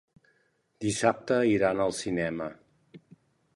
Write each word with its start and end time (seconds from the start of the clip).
Dissabte 0.85 1.37
iran 1.51 1.83
al 1.85 1.95
cinema. 1.99 2.51